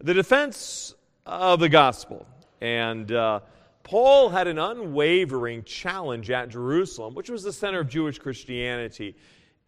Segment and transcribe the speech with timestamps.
[0.00, 0.94] the defense
[1.24, 2.26] of the gospel.
[2.60, 3.40] And uh,
[3.82, 9.16] Paul had an unwavering challenge at Jerusalem, which was the center of Jewish Christianity.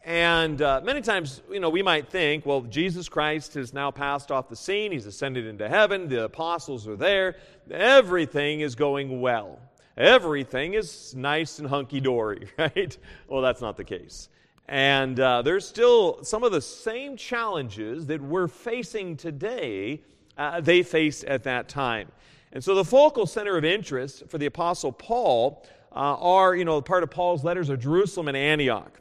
[0.05, 4.31] And uh, many times, you know, we might think, well, Jesus Christ has now passed
[4.31, 4.93] off the scene.
[4.93, 6.09] He's ascended into heaven.
[6.09, 7.37] The apostles are there.
[7.71, 9.59] Everything is going well.
[9.97, 12.97] Everything is nice and hunky dory, right?
[13.27, 14.29] Well, that's not the case.
[14.69, 20.03] And uh, there's still some of the same challenges that we're facing today,
[20.39, 22.11] uh, they faced at that time.
[22.53, 26.81] And so the focal center of interest for the Apostle Paul uh, are, you know,
[26.81, 29.01] part of Paul's letters are Jerusalem and Antioch.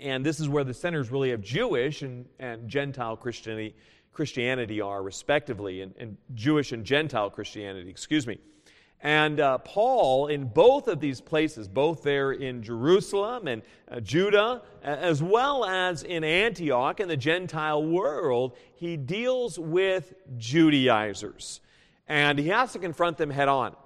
[0.00, 3.74] And this is where the centers really of Jewish and, and Gentile Christianity,
[4.12, 8.38] Christianity are, respectively, and, and Jewish and Gentile Christianity, excuse me.
[9.00, 14.62] And uh, Paul, in both of these places, both there in Jerusalem and uh, Judah,
[14.82, 21.60] as well as in Antioch in the Gentile world, he deals with Judaizers
[22.08, 23.76] and he has to confront them head on.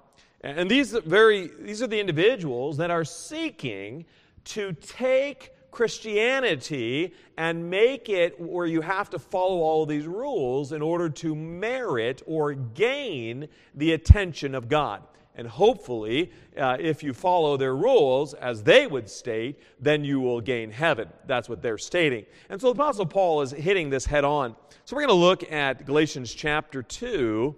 [0.41, 4.05] And these, very, these are the individuals that are seeking
[4.45, 10.81] to take Christianity and make it where you have to follow all these rules in
[10.81, 15.01] order to merit or gain the attention of God.
[15.35, 20.41] And hopefully, uh, if you follow their rules, as they would state, then you will
[20.41, 21.09] gain heaven.
[21.25, 22.27] That's what they're stating.
[22.49, 24.55] And so the Apostle Paul is hitting this head on.
[24.85, 27.55] So we're going to look at Galatians chapter 2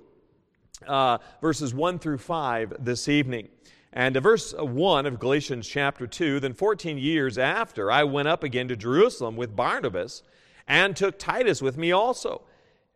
[0.88, 3.50] uh, verses 1 through 5 this evening.
[3.96, 8.44] And verse uh, 1 of Galatians chapter 2 Then 14 years after, I went up
[8.44, 10.22] again to Jerusalem with Barnabas
[10.68, 12.42] and took Titus with me also.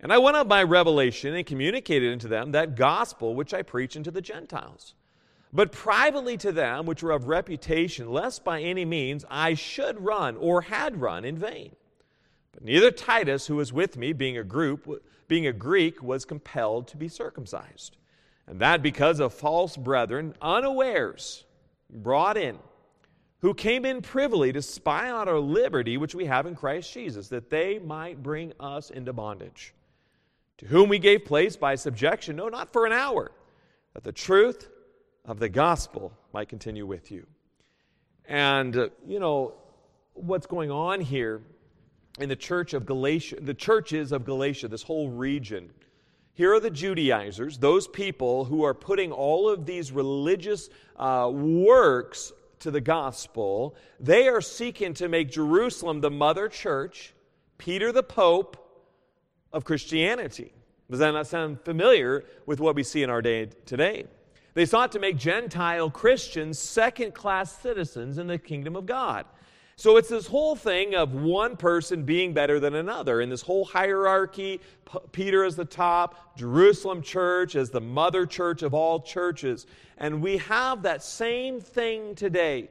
[0.02, 3.96] And I went up by revelation and communicated unto them that gospel which I preach
[3.96, 4.94] unto the Gentiles.
[5.54, 10.36] But privately to them which were of reputation, lest by any means I should run
[10.38, 11.76] or had run in vain.
[12.52, 16.88] But neither Titus, who was with me, being a group, being a Greek, was compelled
[16.90, 17.98] to be circumcised.
[18.50, 21.46] And that because of false brethren, unawares,
[21.90, 22.58] brought in,
[23.42, 27.30] who came in privily to spy out our liberty which we have in Christ Jesus,
[27.30, 29.74] that they might bring us into bondage.
[30.58, 33.32] To whom we gave place by subjection, no, not for an hour,
[33.94, 34.68] that the truth
[35.24, 37.26] of the gospel might continue with you.
[38.26, 39.54] And, uh, you know,
[40.14, 41.42] what's going on here
[42.20, 45.70] in the church of Galatia, the churches of Galatia, this whole region.
[46.40, 52.32] Here are the Judaizers, those people who are putting all of these religious uh, works
[52.60, 53.76] to the gospel.
[54.00, 57.14] They are seeking to make Jerusalem the mother church,
[57.58, 58.56] Peter the Pope
[59.52, 60.54] of Christianity.
[60.90, 64.06] Does that not sound familiar with what we see in our day today?
[64.54, 69.26] They sought to make Gentile Christians second class citizens in the kingdom of God.
[69.80, 73.64] So it's this whole thing of one person being better than another, and this whole
[73.64, 79.68] hierarchy P- Peter is the top, Jerusalem church is the mother church of all churches.
[79.98, 82.68] And we have that same thing today.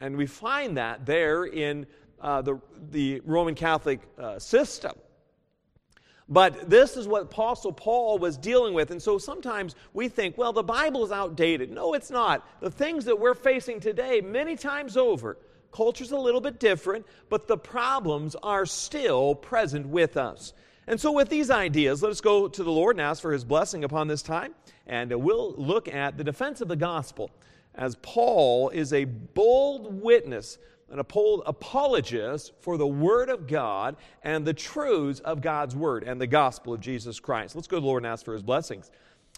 [0.00, 1.84] And we find that there in
[2.20, 2.60] uh, the,
[2.92, 4.92] the Roman Catholic uh, system.
[6.28, 8.92] But this is what Apostle Paul was dealing with.
[8.92, 11.72] And so sometimes we think, well, the Bible is outdated.
[11.72, 12.46] No, it's not.
[12.60, 15.38] The things that we're facing today, many times over,
[15.72, 20.52] Culture's a little bit different, but the problems are still present with us.
[20.86, 23.44] And so, with these ideas, let us go to the Lord and ask for his
[23.44, 24.54] blessing upon this time.
[24.86, 27.30] And we'll look at the defense of the gospel
[27.74, 30.58] as Paul is a bold witness,
[30.90, 36.26] an apologist for the Word of God and the truths of God's Word and the
[36.26, 37.54] gospel of Jesus Christ.
[37.54, 38.90] Let's go to the Lord and ask for his blessings.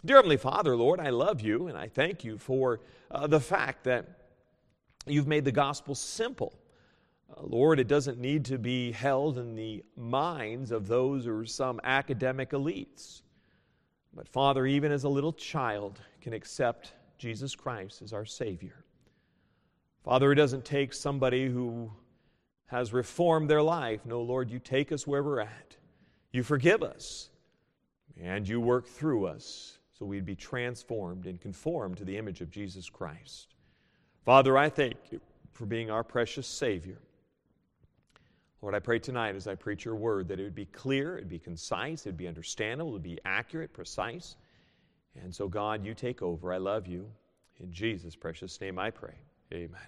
[0.05, 2.81] Dear Heavenly Father, Lord, I love you and I thank you for
[3.11, 4.20] uh, the fact that
[5.07, 6.59] You've made the gospel simple.
[7.31, 11.47] Uh, Lord, it doesn't need to be held in the minds of those who are
[11.47, 13.23] some academic elites.
[14.13, 18.85] But Father, even as a little child can accept Jesus Christ as our Savior.
[20.03, 21.91] Father, it doesn't take somebody who
[22.67, 24.05] has reformed their life.
[24.07, 25.77] No, Lord, you take us where we're at.
[26.33, 27.29] You forgive us,
[28.21, 32.51] and you work through us so we'd be transformed and conformed to the image of
[32.51, 33.55] Jesus Christ.
[34.31, 35.21] Father, I thank you
[35.55, 36.99] for being our precious Savior.
[38.63, 41.23] Lord, I pray tonight as I preach your word that it would be clear, it
[41.23, 44.37] would be concise, it would be understandable, it would be accurate, precise.
[45.21, 46.53] And so, God, you take over.
[46.53, 47.11] I love you.
[47.59, 49.15] In Jesus' precious name I pray.
[49.53, 49.81] Amen.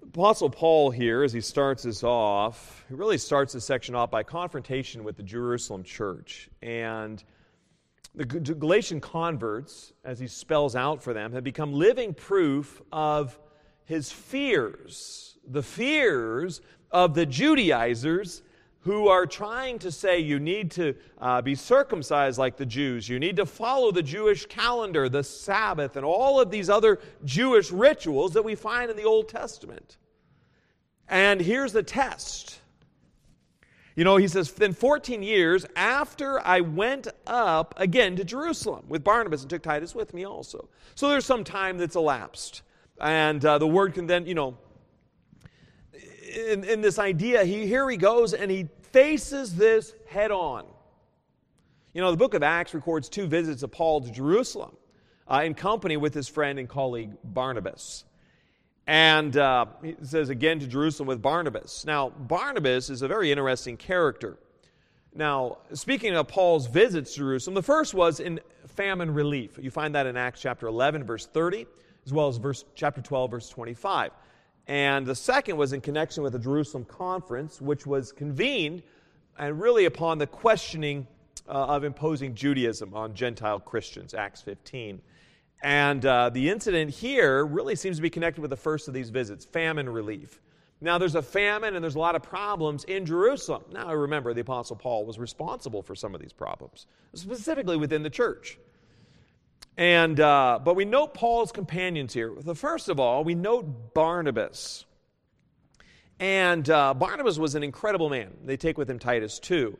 [0.00, 4.22] Apostle Paul here, as he starts this off, he really starts this section off by
[4.22, 6.48] confrontation with the Jerusalem church.
[6.62, 7.24] And
[8.14, 13.38] the Galatian converts, as he spells out for them, have become living proof of
[13.84, 16.60] his fears, the fears
[16.90, 18.42] of the Judaizers
[18.80, 23.18] who are trying to say you need to uh, be circumcised like the Jews, you
[23.18, 28.32] need to follow the Jewish calendar, the Sabbath, and all of these other Jewish rituals
[28.32, 29.98] that we find in the Old Testament.
[31.08, 32.59] And here's the test.
[34.00, 39.04] You know, he says, then 14 years after I went up again to Jerusalem with
[39.04, 40.70] Barnabas and took Titus with me also.
[40.94, 42.62] So there's some time that's elapsed.
[42.98, 44.56] And uh, the word can then, you know,
[45.92, 50.64] in, in this idea, he, here he goes and he faces this head on.
[51.92, 54.78] You know, the book of Acts records two visits of Paul to Jerusalem
[55.30, 58.04] uh, in company with his friend and colleague Barnabas.
[58.90, 61.84] And uh, he says again to Jerusalem with Barnabas.
[61.84, 64.36] Now, Barnabas is a very interesting character.
[65.14, 69.56] Now, speaking of Paul's visits to Jerusalem, the first was in famine relief.
[69.62, 71.68] You find that in Acts chapter 11, verse 30,
[72.04, 74.10] as well as verse, chapter 12, verse 25.
[74.66, 78.82] And the second was in connection with the Jerusalem conference, which was convened
[79.38, 81.06] and really upon the questioning
[81.48, 85.00] uh, of imposing Judaism on Gentile Christians, Acts 15.
[85.62, 89.10] And uh, the incident here really seems to be connected with the first of these
[89.10, 90.40] visits famine relief.
[90.80, 93.64] Now, there's a famine and there's a lot of problems in Jerusalem.
[93.70, 98.08] Now, remember, the Apostle Paul was responsible for some of these problems, specifically within the
[98.08, 98.58] church.
[99.76, 102.34] And, uh, but we note Paul's companions here.
[102.38, 104.86] The first of all, we note Barnabas.
[106.18, 108.30] And uh, Barnabas was an incredible man.
[108.44, 109.78] They take with him Titus too.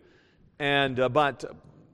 [0.58, 1.44] And, uh, but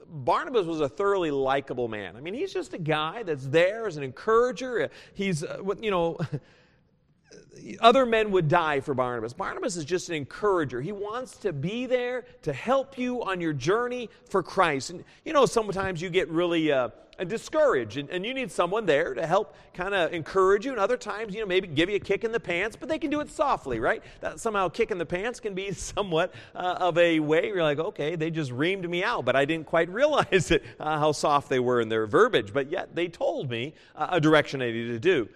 [0.08, 2.16] Barnabas was a thoroughly likable man.
[2.16, 4.90] I mean, he's just a guy that's there as an encourager.
[5.14, 6.18] He's, uh, you know,
[7.80, 9.32] other men would die for Barnabas.
[9.32, 10.80] Barnabas is just an encourager.
[10.80, 14.90] He wants to be there to help you on your journey for Christ.
[14.90, 16.90] And you know, sometimes you get really uh,
[17.24, 20.72] discouraged, and, and, you need someone there to help kind of encourage you.
[20.72, 22.98] And other times, you know, maybe give you a kick in the pants, but they
[22.98, 24.02] can do it softly, right?
[24.20, 27.78] That somehow kick in the pants can be somewhat uh, of a way you're like,
[27.78, 31.48] okay, they just reamed me out, but I didn't quite realize it, uh, how soft
[31.48, 32.52] they were in their verbiage.
[32.52, 35.28] But yet they told me uh, a direction I needed to do.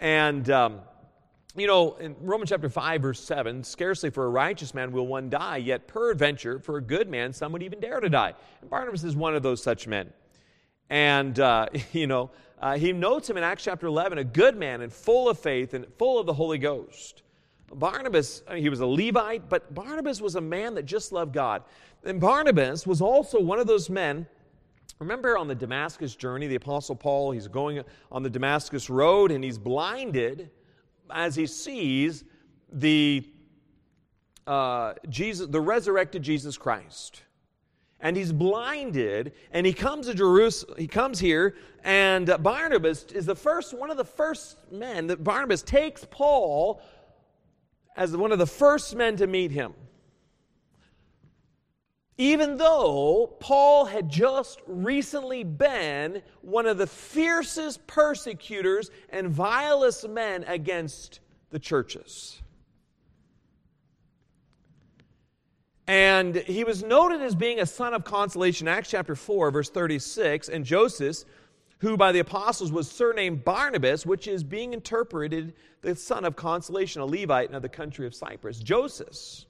[0.00, 0.80] And um,
[1.56, 5.30] you know, in Romans chapter 5, verse 7, scarcely for a righteous man will one
[5.30, 8.34] die, yet peradventure for a good man some would even dare to die.
[8.60, 10.12] And Barnabas is one of those such men.
[10.90, 12.30] And, uh, you know,
[12.60, 15.74] uh, he notes him in Acts chapter 11, a good man and full of faith
[15.74, 17.22] and full of the Holy Ghost.
[17.72, 21.32] Barnabas, I mean, he was a Levite, but Barnabas was a man that just loved
[21.32, 21.64] God.
[22.04, 24.26] And Barnabas was also one of those men.
[24.98, 29.42] Remember on the Damascus journey, the Apostle Paul, he's going on the Damascus road and
[29.44, 30.50] he's blinded
[31.10, 32.24] as he sees
[32.72, 33.28] the,
[34.46, 37.22] uh, Jesus, the resurrected Jesus Christ.
[38.00, 40.74] And he's blinded, and he comes to Jerusalem.
[40.78, 45.62] He comes here, and Barnabas is the first, one of the first men that Barnabas
[45.62, 46.82] takes Paul
[47.96, 49.72] as one of the first men to meet him.
[52.18, 60.44] Even though Paul had just recently been one of the fiercest persecutors and vilest men
[60.44, 61.20] against
[61.50, 62.42] the churches.
[65.86, 70.48] And he was noted as being a son of consolation, Acts chapter 4, verse 36.
[70.48, 71.24] And Joseph,
[71.78, 77.02] who by the apostles was surnamed Barnabas, which is being interpreted the son of consolation,
[77.02, 78.58] a Levite of the country of Cyprus.
[78.58, 79.46] Joseph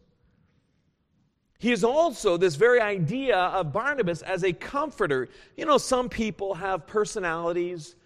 [1.58, 5.28] he is also this very idea of Barnabas as a comforter.
[5.56, 7.96] You know, some people have personalities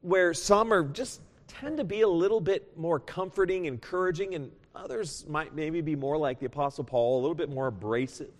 [0.00, 5.24] where some are just tend to be a little bit more comforting, encouraging, and others
[5.28, 8.32] might maybe be more like the Apostle Paul, a little bit more abrasive.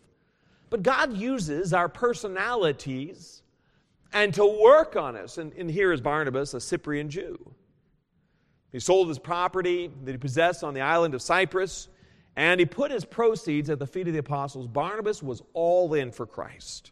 [0.70, 3.42] But God uses our personalities
[4.12, 5.38] and to work on us.
[5.38, 7.38] And, and here is Barnabas, a Cyprian Jew.
[8.72, 11.88] He sold his property that he possessed on the island of Cyprus
[12.36, 14.66] and he put his proceeds at the feet of the apostles.
[14.66, 16.90] Barnabas was all in for Christ.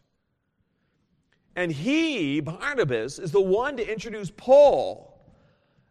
[1.55, 5.13] And he, Barnabas, is the one to introduce Paul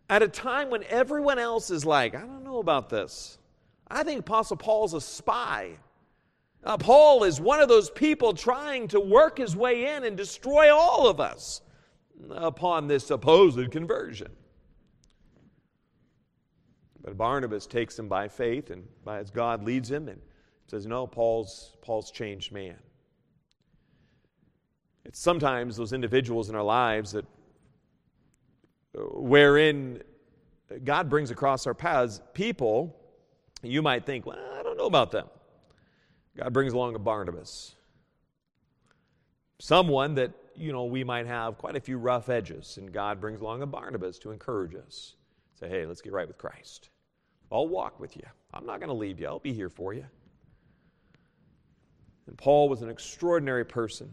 [0.09, 3.39] at a time when everyone else is like, I don't know about this.
[3.93, 5.73] I think Apostle Paul's a spy.
[6.65, 10.75] Uh, Paul is one of those people trying to work his way in and destroy
[10.75, 11.61] all of us
[12.31, 14.31] upon this supposed conversion.
[17.03, 20.21] But Barnabas takes him by faith and by as God leads him and
[20.69, 22.77] says, No, Paul's, Paul's changed man.
[25.05, 27.27] It's sometimes those individuals in our lives that
[28.95, 30.03] wherein
[30.85, 32.97] God brings across our paths people
[33.71, 35.27] you might think, well, I don't know about them.
[36.37, 37.75] God brings along a Barnabas.
[39.61, 43.41] Someone that, you know, we might have quite a few rough edges, and God brings
[43.41, 45.15] along a Barnabas to encourage us.
[45.61, 46.89] Say, hey, let's get right with Christ.
[47.51, 48.25] I'll walk with you.
[48.53, 49.27] I'm not going to leave you.
[49.27, 50.07] I'll be here for you.
[52.27, 54.11] And Paul was an extraordinary person.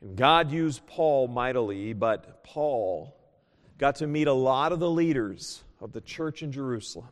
[0.00, 3.16] And God used Paul mightily, but Paul
[3.78, 7.08] got to meet a lot of the leaders of the church in Jerusalem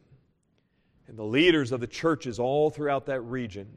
[1.08, 3.68] and the leaders of the churches all throughout that region.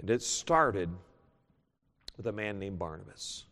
[0.00, 0.90] And it started
[2.16, 3.44] with a man named Barnabas.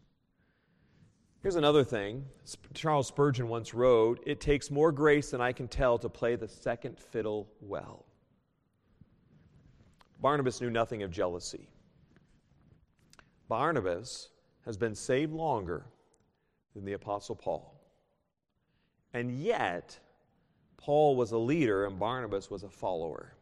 [1.43, 2.25] Here's another thing
[2.73, 6.49] Charles Spurgeon once wrote It takes more grace than I can tell to play the
[6.49, 8.05] second fiddle well.
[10.21, 11.69] Barnabas knew nothing of jealousy.
[13.49, 14.29] Barnabas
[14.65, 15.85] has been saved longer
[16.75, 17.75] than the Apostle Paul.
[19.13, 19.99] And yet,
[20.83, 23.35] Paul was a leader and Barnabas was a follower.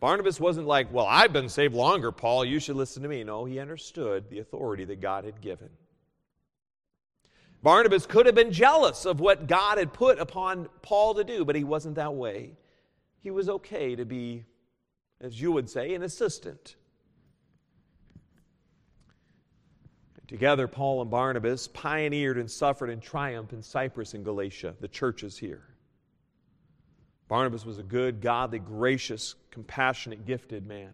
[0.00, 3.22] Barnabas wasn't like, Well, I've been saved longer, Paul, you should listen to me.
[3.22, 5.68] No, he understood the authority that God had given.
[7.62, 11.54] Barnabas could have been jealous of what God had put upon Paul to do, but
[11.54, 12.56] he wasn't that way.
[13.20, 14.44] He was okay to be,
[15.20, 16.74] as you would say, an assistant.
[20.26, 25.38] Together, Paul and Barnabas pioneered and suffered and triumphed in Cyprus and Galatia, the churches
[25.38, 25.71] here.
[27.32, 30.90] Barnabas was a good, godly, gracious, compassionate, gifted man.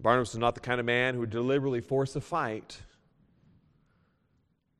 [0.00, 2.80] Barnabas is not the kind of man who would deliberately force a fight.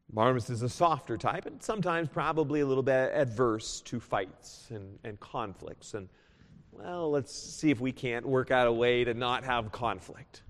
[0.08, 4.98] Barnabas is a softer type and sometimes probably a little bit adverse to fights and,
[5.04, 5.92] and conflicts.
[5.92, 6.08] And,
[6.72, 10.40] well, let's see if we can't work out a way to not have conflict.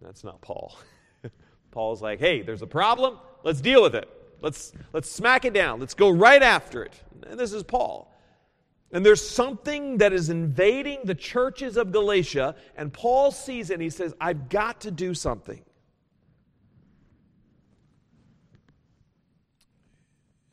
[0.00, 0.78] That's not Paul.
[1.72, 3.18] Paul's like, hey, there's a problem.
[3.44, 4.08] Let's deal with it.
[4.40, 5.80] Let's, let's smack it down.
[5.80, 6.94] Let's go right after it.
[7.28, 8.12] And this is Paul.
[8.90, 13.82] And there's something that is invading the churches of Galatia, and Paul sees it and
[13.82, 15.62] he says, I've got to do something.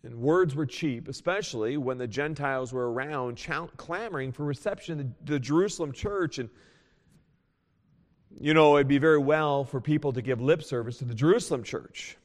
[0.04, 3.44] And words were cheap, especially when the Gentiles were around
[3.77, 6.38] clamoring for reception in the, the Jerusalem church.
[6.38, 6.50] And,
[8.39, 11.63] you know, it'd be very well for people to give lip service to the Jerusalem
[11.63, 12.18] church.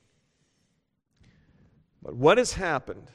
[2.02, 3.10] But what has happened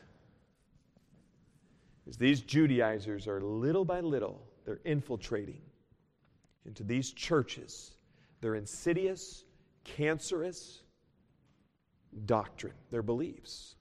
[2.08, 5.62] is these Judaizers are little by little, they're infiltrating
[6.66, 7.92] into these churches.
[8.42, 9.44] Their insidious,
[9.84, 10.82] cancerous
[12.26, 13.76] doctrine, their beliefs.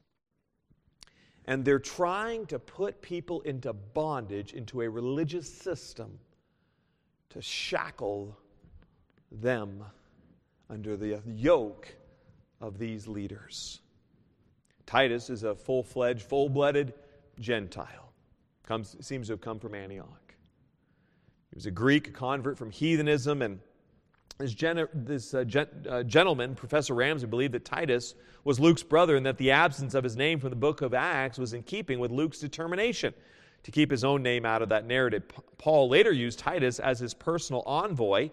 [1.47, 6.19] And they're trying to put people into bondage, into a religious system
[7.31, 8.39] to shackle
[9.31, 9.85] them
[10.71, 11.95] under the yoke
[12.61, 13.81] of these leaders.
[14.87, 16.93] Titus is a full fledged, full blooded
[17.41, 18.13] Gentile.
[18.67, 20.35] Comes, seems to have come from Antioch.
[21.51, 23.61] He was a Greek, convert from heathenism, and
[24.39, 29.17] this, gen- this uh, gen- uh, gentleman, Professor Ramsay, believed that Titus was Luke's brother
[29.17, 31.99] and that the absence of his name from the book of Acts was in keeping
[31.99, 33.15] with Luke's determination
[33.63, 35.29] to keep his own name out of that narrative.
[35.29, 38.31] P- Paul later used Titus as his personal envoy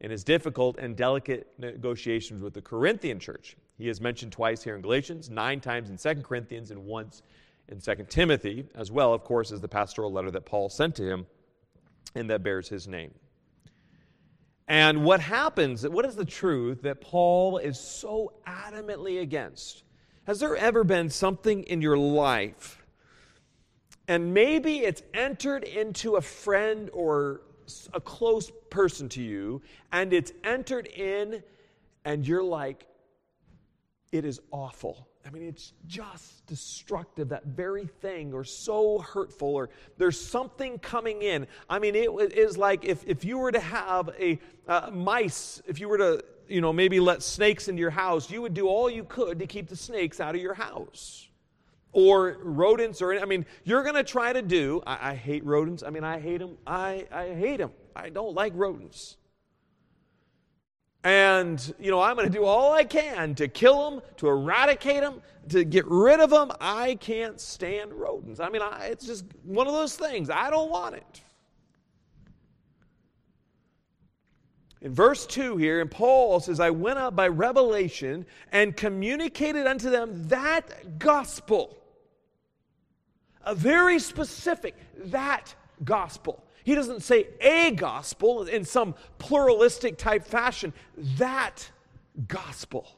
[0.00, 3.56] in his difficult and delicate negotiations with the Corinthian church.
[3.76, 7.22] He is mentioned twice here in Galatians, nine times in 2 Corinthians, and once
[7.68, 11.08] in 2 Timothy, as well, of course, as the pastoral letter that Paul sent to
[11.08, 11.26] him
[12.14, 13.12] and that bears his name.
[14.68, 19.82] And what happens, what is the truth that Paul is so adamantly against?
[20.26, 22.82] Has there ever been something in your life,
[24.08, 27.42] and maybe it's entered into a friend or
[27.92, 29.60] a close person to you,
[29.92, 31.42] and it's entered in,
[32.04, 32.86] and you're like,
[34.14, 35.08] it is awful.
[35.26, 41.22] I mean, it's just destructive, that very thing, or so hurtful, or there's something coming
[41.22, 41.48] in.
[41.68, 45.80] I mean, it is like if, if you were to have a uh, mice, if
[45.80, 48.88] you were to, you know, maybe let snakes into your house, you would do all
[48.88, 51.28] you could to keep the snakes out of your house.
[51.90, 55.82] Or rodents, or, I mean, you're going to try to do, I, I hate rodents.
[55.82, 56.56] I mean, I hate them.
[56.64, 57.72] I, I hate them.
[57.96, 59.16] I don't like rodents.
[61.04, 65.02] And, you know, I'm going to do all I can to kill them, to eradicate
[65.02, 65.20] them,
[65.50, 66.50] to get rid of them.
[66.62, 68.40] I can't stand rodents.
[68.40, 70.30] I mean, I, it's just one of those things.
[70.30, 71.20] I don't want it.
[74.80, 79.90] In verse 2 here, and Paul says, I went up by revelation and communicated unto
[79.90, 81.78] them that gospel.
[83.44, 86.44] A very specific, that gospel.
[86.64, 90.72] He doesn't say a gospel in some pluralistic type fashion.
[90.96, 91.70] That
[92.26, 92.88] gospel.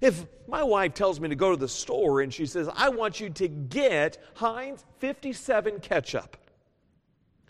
[0.00, 3.20] If my wife tells me to go to the store and she says, I want
[3.20, 6.36] you to get Heinz 57 ketchup,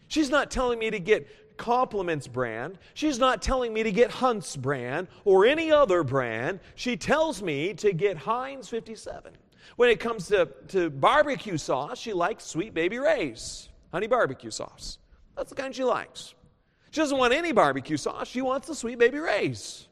[0.09, 2.79] she's not telling me to get Compliments brand.
[2.95, 6.61] She's not telling me to get Hunt's brand or any other brand.
[6.75, 9.33] She tells me to get Heinz 57.
[9.77, 14.99] When it comes to, to barbecue sauce, she likes Sweet Baby Ray's honey barbecue sauce.
[15.37, 16.35] That's the kind she likes.
[16.91, 18.29] She doesn't want any barbecue sauce.
[18.29, 19.87] She wants the sweet baby Ray's.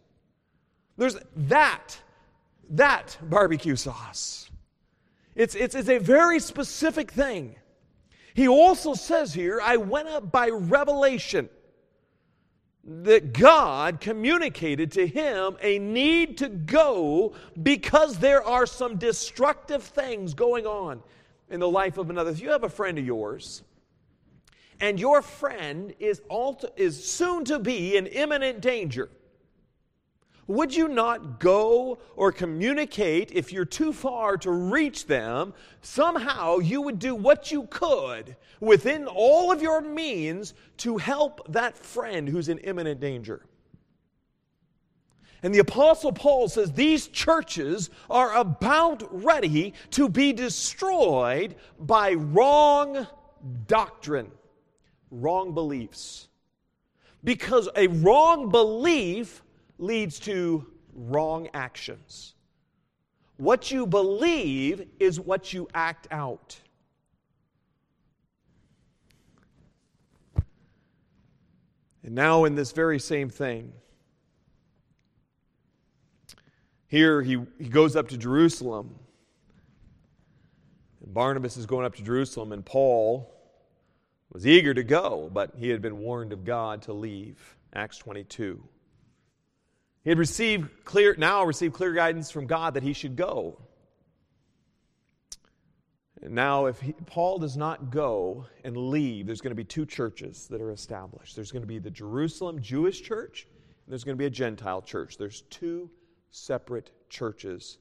[0.97, 1.99] There's that,
[2.71, 4.51] that barbecue sauce.
[5.35, 7.57] It's, it's, it's a very specific thing.
[8.35, 11.49] He also says here, I went up by revelation
[12.87, 20.35] that God communicated to him a need to go because there are some destructive things
[20.35, 21.03] going on
[21.49, 22.31] in the life of another.
[22.31, 23.63] If you have a friend of yours,
[24.81, 29.09] and your friend is, also, is soon to be in imminent danger,
[30.47, 35.55] would you not go or communicate if you're too far to reach them?
[35.81, 41.77] Somehow you would do what you could within all of your means to help that
[41.77, 43.47] friend who's in imminent danger.
[45.43, 53.07] And the Apostle Paul says these churches are about ready to be destroyed by wrong
[53.67, 54.31] doctrine,
[55.11, 56.29] wrong beliefs.
[57.23, 59.43] Because a wrong belief
[59.79, 62.35] leads to wrong actions.
[63.37, 66.57] What you believe is what you act out.
[72.05, 73.73] And now, in this very same thing,
[76.87, 78.95] here he, he goes up to Jerusalem.
[81.03, 83.34] And Barnabas is going up to Jerusalem, and Paul
[84.35, 87.57] was eager to go, but he had been warned of God to leave.
[87.73, 88.63] Acts 22.
[90.03, 93.59] He had received clear, now received clear guidance from God that he should go.
[96.21, 100.49] Now, if he, Paul does not go and leave, there's going to be two churches
[100.49, 101.37] that are established.
[101.37, 104.83] There's going to be the Jerusalem Jewish church, and there's going to be a Gentile
[104.83, 105.17] church.
[105.17, 105.91] There's two
[106.31, 107.79] separate churches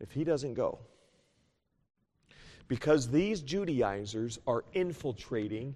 [0.00, 0.80] if he doesn't go.
[2.68, 5.74] Because these Judaizers are infiltrating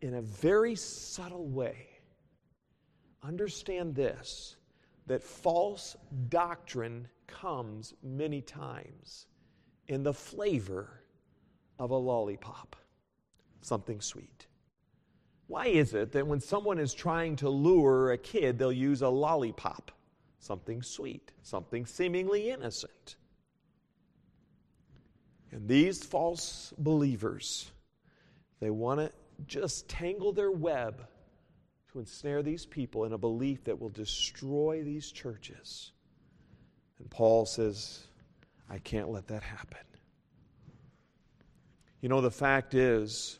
[0.00, 1.86] in a very subtle way.
[3.22, 4.56] Understand this
[5.06, 5.96] that false
[6.28, 9.26] doctrine comes many times
[9.88, 11.02] in the flavor
[11.78, 12.76] of a lollipop,
[13.60, 14.46] something sweet.
[15.48, 19.08] Why is it that when someone is trying to lure a kid, they'll use a
[19.08, 19.90] lollipop,
[20.38, 23.16] something sweet, something seemingly innocent?
[25.52, 27.70] And these false believers,
[28.60, 29.10] they want to
[29.46, 31.06] just tangle their web
[31.92, 35.92] to ensnare these people in a belief that will destroy these churches.
[36.98, 38.06] And Paul says,
[38.68, 39.78] I can't let that happen.
[42.00, 43.38] You know, the fact is,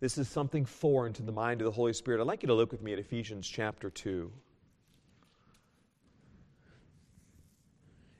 [0.00, 2.20] this is something foreign to the mind of the Holy Spirit.
[2.20, 4.32] I'd like you to look with me at Ephesians chapter 2.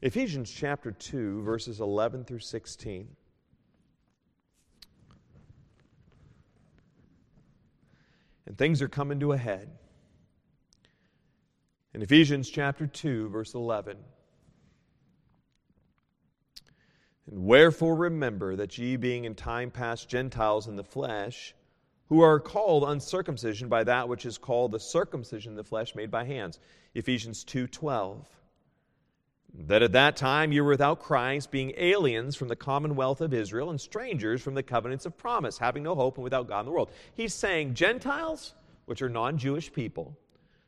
[0.02, 3.08] Ephesians chapter 2, verses 11 through 16.
[8.50, 9.70] and things are coming to a head.
[11.94, 13.96] In Ephesians chapter 2, verse 11.
[17.30, 21.54] And wherefore remember that ye, being in time past Gentiles in the flesh,
[22.08, 26.10] who are called uncircumcision by that which is called the circumcision of the flesh made
[26.10, 26.58] by hands.
[26.96, 28.26] Ephesians 2:12
[29.66, 33.70] that at that time you were without Christ, being aliens from the commonwealth of Israel
[33.70, 36.72] and strangers from the covenants of promise, having no hope and without God in the
[36.72, 36.90] world.
[37.14, 38.54] He's saying Gentiles,
[38.86, 40.16] which are non Jewish people.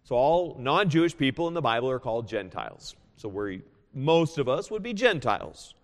[0.04, 2.96] So all non Jewish people in the Bible are called Gentiles.
[3.16, 3.62] So we
[3.94, 5.74] most of us would be Gentiles.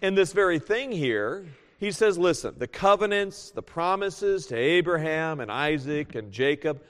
[0.00, 1.46] In this very thing here,
[1.78, 6.80] he says, listen, the covenants, the promises to Abraham and Isaac and Jacob,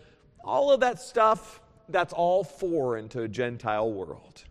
[0.44, 4.44] all of that stuff, that's all foreign to a Gentile world.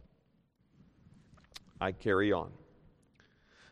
[1.79, 2.51] I carry on.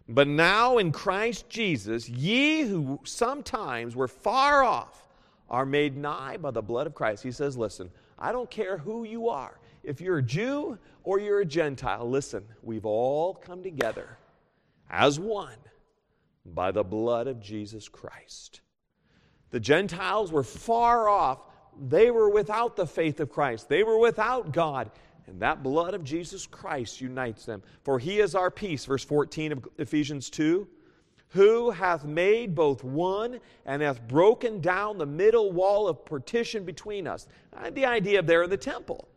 [0.08, 5.08] But now in Christ Jesus, ye who sometimes were far off
[5.50, 7.24] are made nigh by the blood of Christ.
[7.24, 7.90] He says, Listen,
[8.20, 9.60] I don't care who you are.
[9.84, 14.18] If you're a Jew or you're a Gentile, listen, we've all come together
[14.90, 15.58] as one
[16.46, 18.62] by the blood of Jesus Christ.
[19.52, 21.40] The Gentiles were far off.
[21.80, 23.70] They were without the faith of Christ.
[23.70, 24.92] They were without God.
[25.28, 27.64] And that blood of Jesus Christ unites them.
[27.84, 30.68] For he is our peace, verse 14 of Ephesians 2,
[31.30, 37.08] who hath made both one and hath broken down the middle wall of partition between
[37.08, 37.28] us.
[37.72, 39.08] The idea there in the temple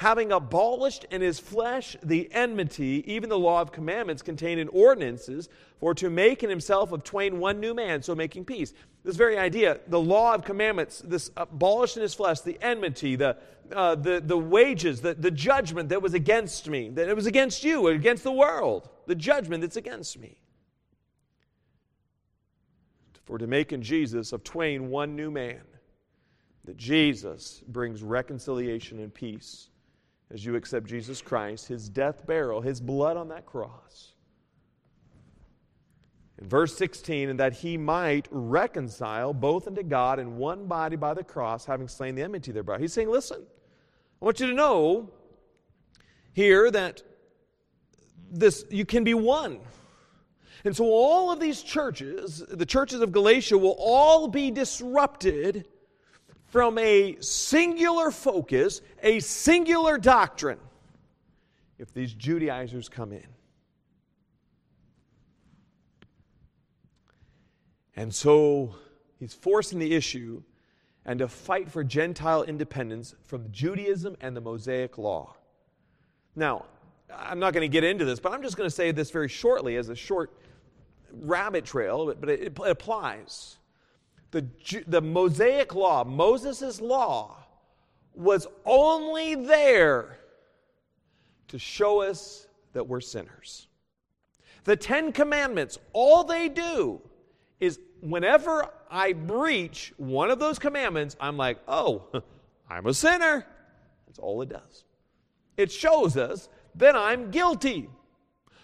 [0.00, 5.50] having abolished in his flesh the enmity, even the law of commandments contained in ordinances,
[5.78, 8.72] for to make in himself of twain one new man, so making peace.
[9.04, 13.36] This very idea, the law of commandments, this abolished in his flesh, the enmity, the,
[13.76, 17.62] uh, the, the wages, the, the judgment that was against me, that it was against
[17.62, 20.40] you, against the world, the judgment that's against me.
[23.26, 25.60] for to make in Jesus of twain one new man,
[26.64, 29.69] that Jesus brings reconciliation and peace
[30.32, 34.12] as you accept Jesus Christ, his death, burial, his blood on that cross.
[36.40, 41.14] In verse 16, and that he might reconcile both unto God in one body by
[41.14, 42.78] the cross, having slain the enmity thereby.
[42.78, 43.42] He's saying, listen,
[44.20, 45.10] I want you to know
[46.32, 47.02] here that
[48.30, 49.60] this you can be one.
[50.64, 55.66] And so all of these churches, the churches of Galatia, will all be disrupted
[56.50, 60.58] from a singular focus, a singular doctrine,
[61.78, 63.26] if these Judaizers come in.
[67.96, 68.74] And so
[69.18, 70.42] he's forcing the issue
[71.06, 75.36] and to fight for Gentile independence from Judaism and the Mosaic Law.
[76.36, 76.66] Now,
[77.14, 79.28] I'm not going to get into this, but I'm just going to say this very
[79.28, 80.32] shortly as a short
[81.12, 83.58] rabbit trail, but it, it applies.
[84.30, 84.46] The,
[84.86, 87.36] the Mosaic Law, Moses' law,
[88.14, 90.18] was only there
[91.48, 93.66] to show us that we're sinners.
[94.64, 97.00] The Ten Commandments, all they do
[97.58, 102.06] is whenever I breach one of those commandments, I'm like, oh,
[102.70, 103.46] I'm a sinner.
[104.06, 104.84] That's all it does.
[105.56, 107.88] It shows us that I'm guilty.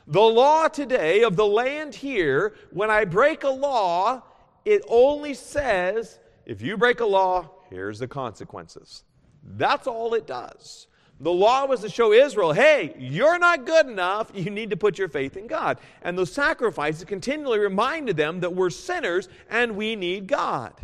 [0.06, 4.22] The law today of the land here, when I break a law,
[4.66, 9.04] it only says, if you break a law, here's the consequences.
[9.42, 10.88] That's all it does.
[11.20, 14.32] The law was to show Israel, hey, you're not good enough.
[14.34, 15.78] You need to put your faith in God.
[16.02, 20.74] And those sacrifices continually reminded them that we're sinners and we need God.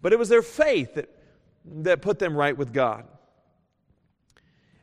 [0.00, 1.10] But it was their faith that,
[1.64, 3.06] that put them right with God.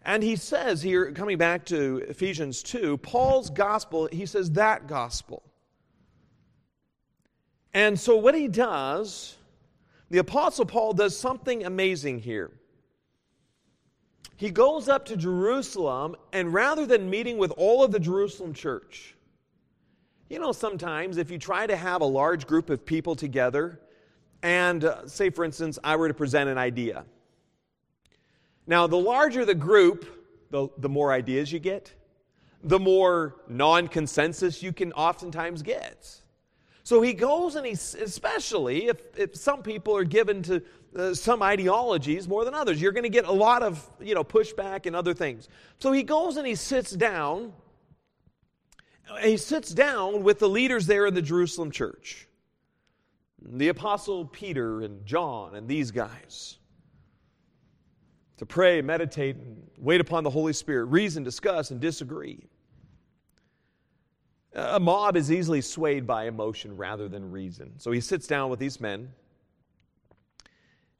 [0.03, 5.43] And he says here, coming back to Ephesians 2, Paul's gospel, he says that gospel.
[7.73, 9.37] And so what he does,
[10.09, 12.51] the Apostle Paul does something amazing here.
[14.35, 19.15] He goes up to Jerusalem, and rather than meeting with all of the Jerusalem church,
[20.29, 23.79] you know, sometimes if you try to have a large group of people together,
[24.43, 27.05] and uh, say, for instance, I were to present an idea.
[28.65, 30.05] Now, the larger the group,
[30.49, 31.93] the, the more ideas you get,
[32.63, 36.20] the more non consensus you can oftentimes get.
[36.91, 40.61] So he goes and he, especially if, if some people are given to
[40.93, 44.25] uh, some ideologies more than others, you're going to get a lot of, you know,
[44.25, 45.47] pushback and other things.
[45.79, 47.53] So he goes and he sits down.
[49.23, 52.27] He sits down with the leaders there in the Jerusalem church.
[53.41, 56.57] The apostle Peter and John and these guys
[58.35, 62.49] to pray, meditate, and wait upon the Holy Spirit, reason, discuss, and disagree.
[64.53, 67.73] A mob is easily swayed by emotion rather than reason.
[67.77, 69.13] So he sits down with these men.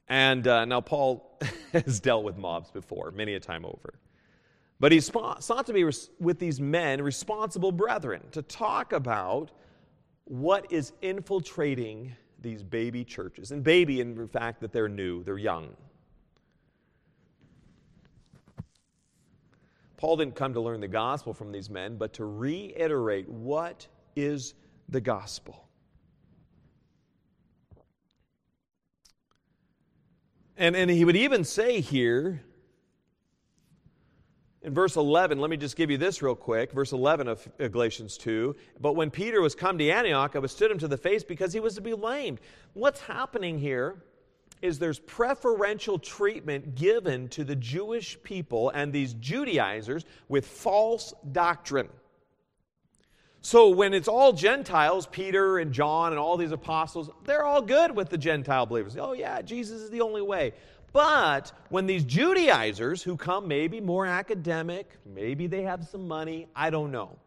[0.07, 1.39] And uh, now Paul
[1.73, 3.93] has dealt with mobs before, many a time over.
[4.79, 9.51] But he sought to be res- with these men, responsible brethren, to talk about
[10.25, 13.51] what is infiltrating these baby churches.
[13.51, 15.75] And baby, in fact that they're new, they're young.
[20.01, 23.85] Paul didn't come to learn the gospel from these men, but to reiterate what
[24.15, 24.55] is
[24.89, 25.67] the gospel.
[30.57, 32.41] And, and he would even say here
[34.63, 36.71] in verse 11, let me just give you this real quick.
[36.71, 38.55] Verse 11 of Galatians 2.
[38.79, 41.59] But when Peter was come to Antioch, I withstood him to the face because he
[41.59, 42.41] was to be blamed.
[42.73, 44.01] What's happening here
[44.61, 51.89] is there's preferential treatment given to the Jewish people and these Judaizers with false doctrine.
[53.41, 57.95] So when it's all Gentiles, Peter and John and all these apostles, they're all good
[57.95, 58.95] with the Gentile believers.
[58.97, 60.53] Oh, yeah, Jesus is the only way.
[60.93, 66.69] But when these Judaizers who come maybe more academic, maybe they have some money, I
[66.69, 67.17] don't know.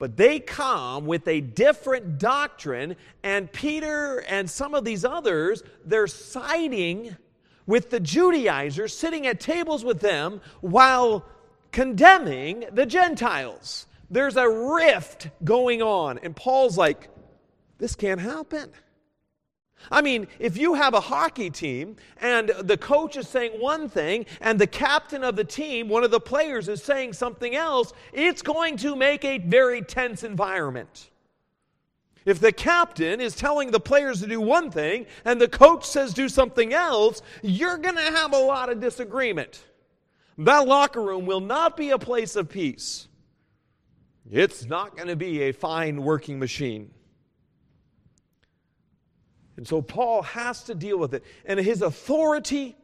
[0.00, 6.06] But they come with a different doctrine, and Peter and some of these others, they're
[6.06, 7.16] siding
[7.66, 11.26] with the Judaizers, sitting at tables with them while
[11.70, 13.86] condemning the Gentiles.
[14.10, 17.10] There's a rift going on, and Paul's like,
[17.76, 18.70] this can't happen.
[19.90, 24.26] I mean, if you have a hockey team and the coach is saying one thing
[24.40, 28.42] and the captain of the team, one of the players, is saying something else, it's
[28.42, 31.10] going to make a very tense environment.
[32.24, 36.12] If the captain is telling the players to do one thing and the coach says
[36.12, 39.64] do something else, you're going to have a lot of disagreement.
[40.36, 43.08] That locker room will not be a place of peace.
[44.30, 46.90] It's not going to be a fine working machine.
[49.60, 51.22] And so Paul has to deal with it.
[51.44, 52.74] And his authority,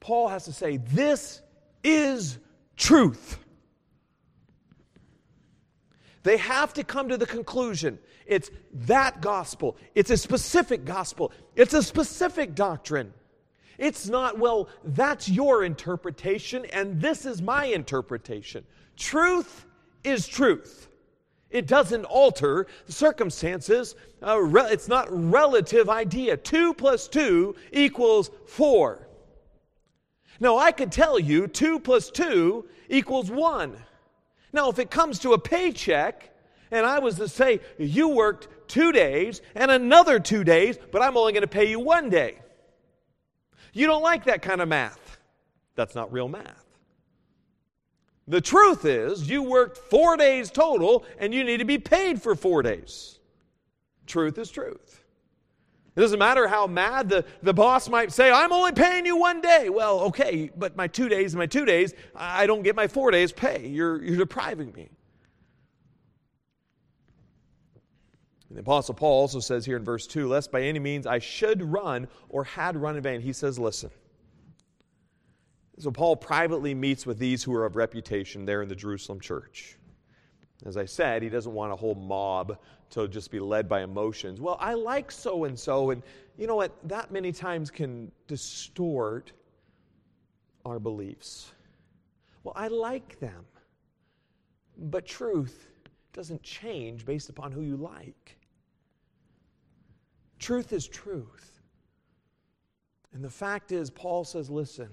[0.00, 1.40] Paul has to say, This
[1.84, 2.38] is
[2.76, 3.38] truth.
[6.24, 9.76] They have to come to the conclusion it's that gospel.
[9.94, 11.30] It's a specific gospel.
[11.54, 13.14] It's a specific doctrine.
[13.78, 18.64] It's not, well, that's your interpretation and this is my interpretation.
[18.96, 19.66] Truth
[20.02, 20.88] is truth.
[21.50, 23.96] It doesn't alter the circumstances.
[24.22, 26.36] Uh, it's not relative idea.
[26.36, 29.08] Two plus two equals four.
[30.38, 33.76] Now, I could tell you two plus two equals one.
[34.52, 36.30] Now, if it comes to a paycheck,
[36.70, 41.16] and I was to say, you worked two days and another two days, but I'm
[41.16, 42.38] only going to pay you one day.
[43.72, 45.18] You don't like that kind of math.
[45.74, 46.59] That's not real math.
[48.28, 52.34] The truth is, you worked four days total and you need to be paid for
[52.34, 53.18] four days.
[54.06, 55.02] Truth is truth.
[55.96, 59.40] It doesn't matter how mad the, the boss might say, I'm only paying you one
[59.40, 59.68] day.
[59.68, 63.32] Well, okay, but my two days, my two days, I don't get my four days
[63.32, 63.66] pay.
[63.66, 64.88] You're, you're depriving me.
[68.48, 71.18] And the Apostle Paul also says here in verse 2 Lest by any means I
[71.18, 73.20] should run or had run in vain.
[73.20, 73.90] He says, Listen.
[75.80, 79.78] So Paul privately meets with these who are of reputation there in the Jerusalem church.
[80.66, 82.58] As I said, he doesn't want a whole mob
[82.90, 84.42] to just be led by emotions.
[84.42, 86.02] Well, I like so and so, and
[86.36, 86.76] you know what?
[86.86, 89.32] That many times can distort
[90.66, 91.52] our beliefs.
[92.44, 93.46] Well, I like them,
[94.76, 95.70] but truth
[96.12, 98.36] doesn't change based upon who you like.
[100.38, 101.62] Truth is truth.
[103.14, 104.90] And the fact is, Paul says, listen,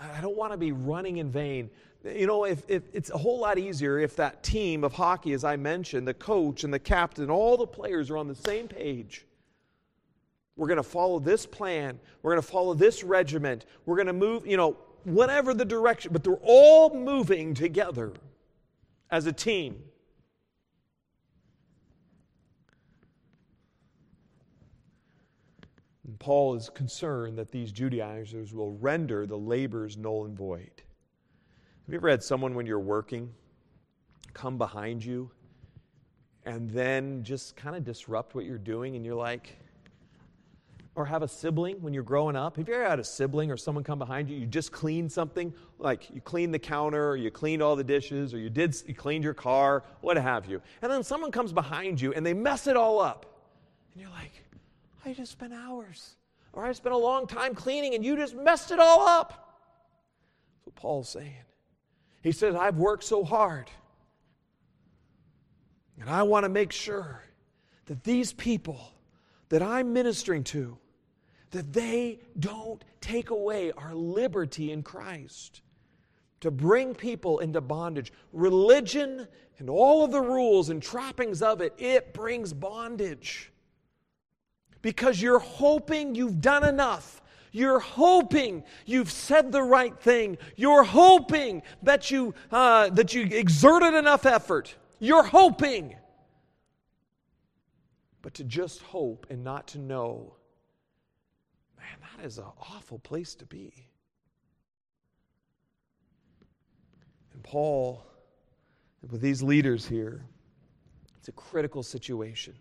[0.00, 1.70] I don't want to be running in vain.
[2.04, 5.42] You know, if, if, it's a whole lot easier if that team of hockey, as
[5.42, 9.26] I mentioned, the coach and the captain, all the players are on the same page.
[10.56, 11.98] We're going to follow this plan.
[12.22, 13.64] We're going to follow this regiment.
[13.86, 18.12] We're going to move, you know, whatever the direction, but they're all moving together
[19.10, 19.82] as a team.
[26.08, 30.70] And Paul is concerned that these Judaizers will render the labors null and void.
[31.84, 33.30] Have you ever had someone when you're working
[34.32, 35.30] come behind you
[36.46, 39.58] and then just kind of disrupt what you're doing and you're like,
[40.94, 42.56] or have a sibling when you're growing up.
[42.56, 44.36] Have you ever had a sibling or someone come behind you?
[44.36, 48.32] You just cleaned something, like you cleaned the counter, or you cleaned all the dishes,
[48.32, 50.62] or you did you cleaned your car, what have you.
[50.80, 53.26] And then someone comes behind you and they mess it all up,
[53.92, 54.32] and you're like,
[55.08, 56.16] I just spent hours,
[56.52, 59.30] or I spent a long time cleaning and you just messed it all up.
[59.30, 61.44] That's what Paul's saying.
[62.22, 63.70] He says, I've worked so hard.
[65.98, 67.24] And I want to make sure
[67.86, 68.78] that these people
[69.48, 70.76] that I'm ministering to,
[71.52, 75.62] that they don't take away our liberty in Christ
[76.40, 78.12] to bring people into bondage.
[78.34, 79.26] Religion
[79.58, 83.50] and all of the rules and trappings of it, it brings bondage
[84.82, 87.20] because you're hoping you've done enough.
[87.52, 90.38] You're hoping you've said the right thing.
[90.56, 94.74] You're hoping that you, uh, that you exerted enough effort.
[94.98, 95.96] You're hoping.
[98.22, 100.34] But to just hope and not to know,
[101.78, 103.72] man, that is an awful place to be.
[107.32, 108.04] And Paul,
[109.08, 110.24] with these leaders here,
[111.16, 112.54] it's a critical situation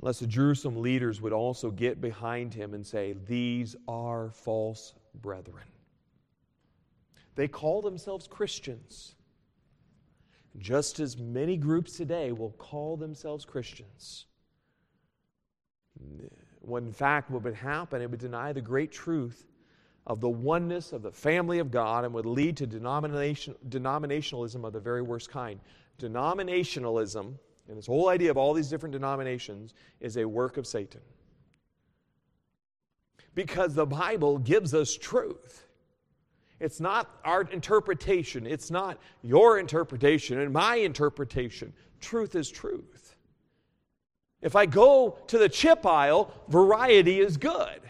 [0.00, 5.64] unless the Jerusalem leaders would also get behind him and say, These are false brethren.
[7.34, 9.14] They call themselves Christians.
[10.58, 14.24] Just as many groups today will call themselves Christians.
[16.60, 19.46] When in fact, what would happen, it would deny the great truth
[20.06, 24.72] of the oneness of the family of God and would lead to denomination, denominationalism of
[24.72, 25.60] the very worst kind.
[25.98, 27.34] Denominationalism
[27.68, 31.00] and this whole idea of all these different denominations is a work of Satan.
[33.34, 35.64] Because the Bible gives us truth.
[36.58, 41.72] It's not our interpretation, it's not your interpretation and my interpretation.
[42.00, 43.16] Truth is truth.
[44.40, 47.80] If I go to the chip aisle, variety is good.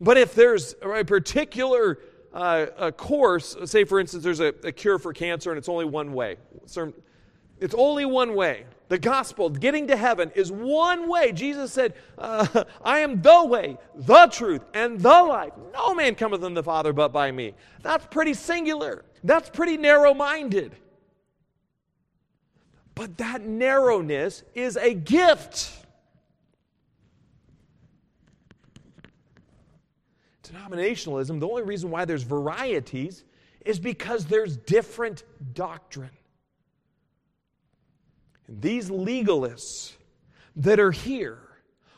[0.00, 1.98] But if there's a particular
[2.32, 5.84] uh, a course, say for instance, there's a, a, cure for cancer and it's only
[5.84, 6.36] one way.
[6.66, 6.92] Certain,
[7.60, 8.66] it's only one way.
[8.88, 11.32] The gospel, getting to heaven, is one way.
[11.32, 15.52] Jesus said, uh, I am the way, the truth, and the life.
[15.72, 17.54] No man cometh unto the Father but by me.
[17.82, 19.04] That's pretty singular.
[19.22, 20.76] That's pretty narrow minded.
[22.94, 25.72] But that narrowness is a gift.
[30.44, 33.24] Denominationalism, the only reason why there's varieties
[33.64, 36.10] is because there's different doctrine.
[38.48, 39.92] These legalists
[40.56, 41.38] that are here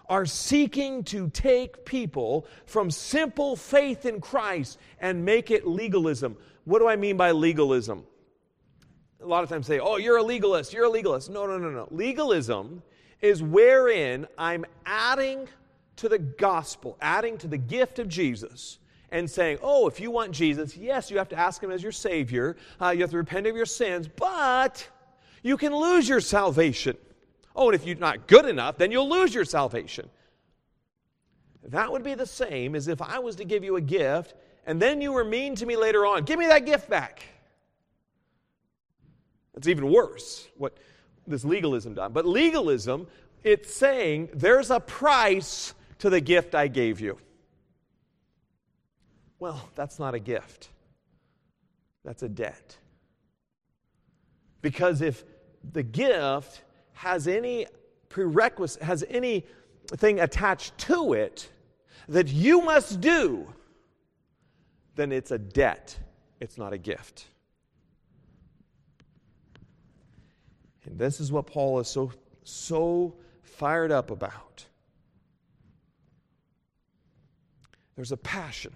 [0.09, 6.37] are seeking to take people from simple faith in Christ and make it legalism.
[6.64, 8.04] What do I mean by legalism?
[9.22, 11.30] A lot of times say, oh, you're a legalist, you're a legalist.
[11.30, 11.88] No, no, no, no.
[11.90, 12.82] Legalism
[13.20, 15.48] is wherein I'm adding
[15.96, 18.78] to the gospel, adding to the gift of Jesus,
[19.11, 21.92] and saying, oh, if you want Jesus, yes, you have to ask him as your
[21.92, 24.87] Savior, uh, you have to repent of your sins, but
[25.46, 26.96] you can lose your salvation.
[27.54, 30.11] Oh, and if you're not good enough, then you'll lose your salvation.
[31.68, 34.35] That would be the same as if I was to give you a gift
[34.66, 36.24] and then you were mean to me later on.
[36.24, 37.22] Give me that gift back.
[39.54, 40.76] It's even worse what
[41.26, 42.12] this legalism done.
[42.12, 43.06] But legalism,
[43.44, 47.18] it's saying there's a price to the gift I gave you.
[49.38, 50.70] Well, that's not a gift.
[52.04, 52.76] That's a debt.
[54.61, 55.22] Because if
[55.72, 57.66] the gift has any
[58.09, 61.48] prerequisite, has anything attached to it
[62.09, 63.46] that you must do,
[64.94, 65.98] then it's a debt.
[66.40, 67.26] It's not a gift.
[70.85, 72.12] And this is what Paul is so,
[72.44, 74.64] so fired up about.
[77.96, 78.72] There's a passion.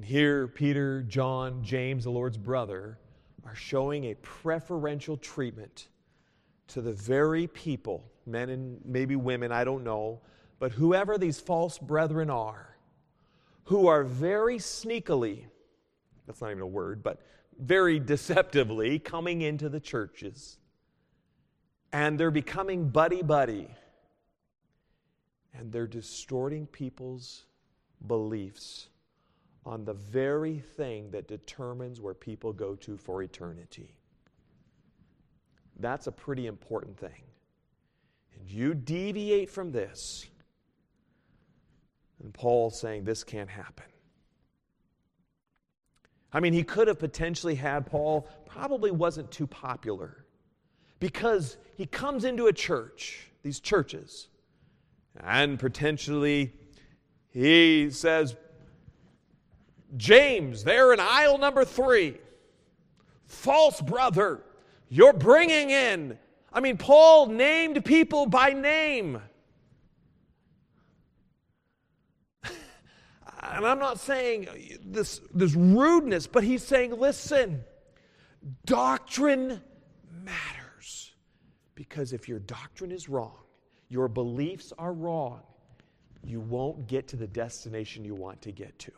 [0.00, 2.98] And here, Peter, John, James, the Lord's brother,
[3.44, 5.88] are showing a preferential treatment
[6.68, 10.22] to the very people, men and maybe women, I don't know,
[10.58, 12.78] but whoever these false brethren are,
[13.64, 15.44] who are very sneakily,
[16.26, 17.20] that's not even a word, but
[17.58, 20.56] very deceptively coming into the churches.
[21.92, 23.68] And they're becoming buddy buddy.
[25.52, 27.44] And they're distorting people's
[28.06, 28.88] beliefs
[29.64, 33.94] on the very thing that determines where people go to for eternity.
[35.78, 37.22] That's a pretty important thing.
[38.34, 40.26] And you deviate from this,
[42.22, 43.86] and Paul's saying this can't happen.
[46.32, 50.24] I mean, he could have potentially had Paul, probably wasn't too popular
[51.00, 54.28] because he comes into a church, these churches,
[55.18, 56.52] and potentially
[57.28, 58.36] he says,
[59.96, 62.16] James, there in aisle number three,
[63.26, 64.42] false brother,
[64.88, 66.18] you're bringing in.
[66.52, 69.20] I mean, Paul named people by name.
[72.44, 74.48] and I'm not saying
[74.84, 77.64] this, this rudeness, but he's saying, listen,
[78.64, 79.60] doctrine
[80.24, 81.12] matters.
[81.74, 83.38] Because if your doctrine is wrong,
[83.88, 85.40] your beliefs are wrong,
[86.24, 88.92] you won't get to the destination you want to get to.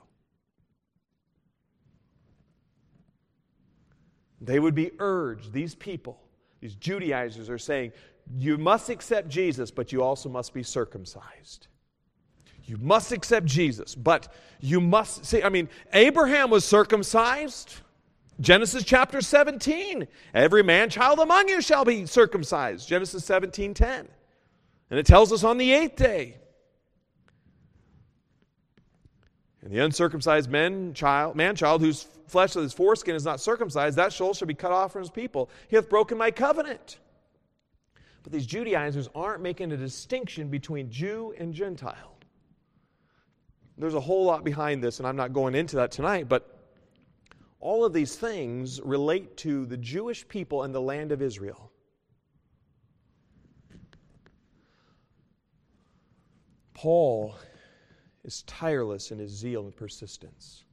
[4.42, 6.20] They would be urged, these people,
[6.60, 7.92] these Judaizers are saying,
[8.36, 11.68] you must accept Jesus, but you also must be circumcised.
[12.64, 15.42] You must accept Jesus, but you must see.
[15.42, 17.74] I mean, Abraham was circumcised.
[18.40, 20.06] Genesis chapter 17.
[20.32, 22.88] Every man child among you shall be circumcised.
[22.88, 24.08] Genesis 17 10.
[24.90, 26.36] And it tells us on the eighth day.
[29.62, 33.96] And the uncircumcised man child, man child whose flesh of his foreskin is not circumcised,
[33.96, 35.50] that soul shall be cut off from his people.
[35.68, 36.98] He hath broken my covenant.
[38.22, 42.16] But these Judaizers aren't making a distinction between Jew and Gentile.
[43.78, 46.58] There's a whole lot behind this, and I'm not going into that tonight, but
[47.58, 51.70] all of these things relate to the Jewish people and the land of Israel.
[56.74, 57.36] Paul
[58.24, 60.64] is tireless in his zeal and persistence.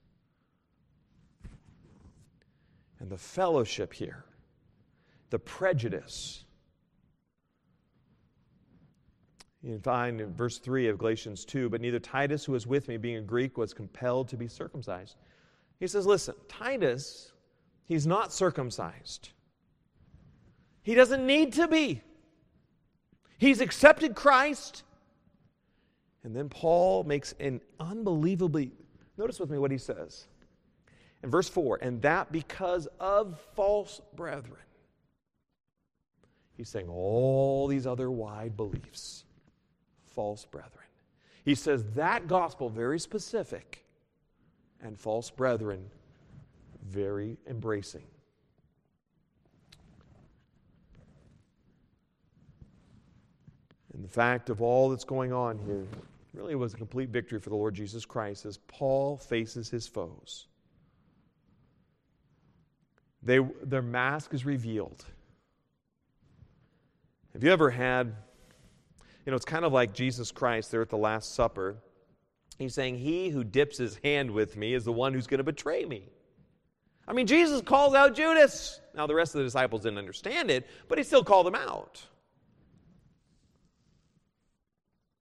[3.00, 4.26] And the fellowship here,
[5.30, 6.44] the prejudice.
[9.62, 12.98] You find in verse 3 of Galatians 2 but neither Titus, who was with me,
[12.98, 15.16] being a Greek, was compelled to be circumcised.
[15.80, 17.32] He says, Listen, Titus,
[17.86, 19.30] he's not circumcised.
[20.82, 22.02] He doesn't need to be.
[23.38, 24.84] He's accepted Christ.
[26.24, 28.72] And then Paul makes an unbelievably,
[29.18, 30.28] notice with me what he says.
[31.24, 34.62] In verse 4, and that because of false brethren.
[36.56, 39.24] He's saying all these other wide beliefs,
[40.08, 40.86] false brethren.
[41.46, 43.86] He says that gospel, very specific,
[44.82, 45.90] and false brethren
[46.90, 48.06] very embracing.
[54.00, 55.86] And the fact of all that's going on here
[56.34, 60.48] really was a complete victory for the Lord Jesus Christ as Paul faces his foes.
[63.22, 65.04] They, their mask is revealed.
[67.34, 68.16] Have you ever had,
[69.26, 71.76] you know, it's kind of like Jesus Christ there at the Last Supper.
[72.58, 75.44] He's saying, He who dips his hand with me is the one who's going to
[75.44, 76.04] betray me.
[77.06, 78.80] I mean, Jesus calls out Judas.
[78.96, 82.02] Now, the rest of the disciples didn't understand it, but he still called them out.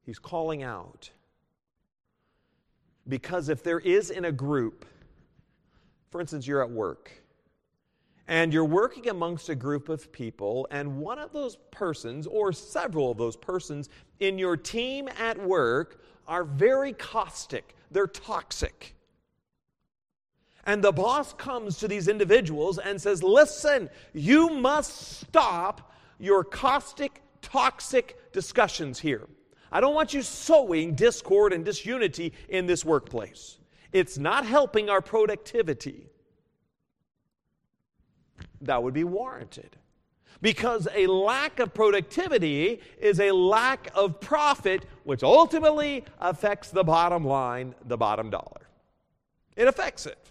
[0.09, 1.11] He's calling out.
[3.06, 4.86] Because if there is in a group,
[6.09, 7.12] for instance, you're at work,
[8.26, 13.11] and you're working amongst a group of people, and one of those persons, or several
[13.11, 18.94] of those persons in your team at work, are very caustic, they're toxic.
[20.64, 27.20] And the boss comes to these individuals and says, Listen, you must stop your caustic,
[27.42, 29.28] toxic discussions here.
[29.71, 33.59] I don't want you sowing discord and disunity in this workplace.
[33.93, 36.09] It's not helping our productivity
[38.61, 39.77] that would be warranted.
[40.41, 47.25] Because a lack of productivity is a lack of profit, which ultimately affects the bottom
[47.25, 48.69] line, the bottom dollar.
[49.57, 50.31] It affects it.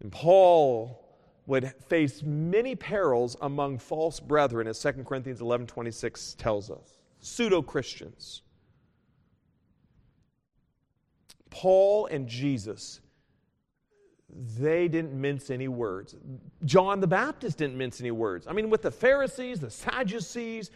[0.00, 1.04] And Paul
[1.48, 6.98] would face many perils among false brethren, as 2 Corinthians 11 26 tells us.
[7.20, 8.42] Pseudo Christians.
[11.48, 13.00] Paul and Jesus,
[14.58, 16.14] they didn't mince any words.
[16.66, 18.46] John the Baptist didn't mince any words.
[18.46, 20.70] I mean, with the Pharisees, the Sadducees,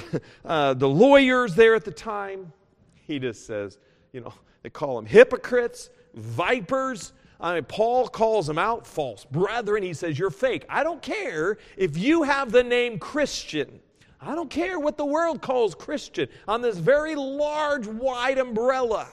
[0.46, 2.50] uh, the lawyers there at the time,
[2.94, 3.76] he just says,
[4.14, 7.12] you know, they call them hypocrites, vipers.
[7.40, 9.82] I mean, Paul calls them out false brethren.
[9.82, 10.64] He says, You're fake.
[10.68, 13.80] I don't care if you have the name Christian.
[14.20, 19.08] I don't care what the world calls Christian on this very large, wide umbrella.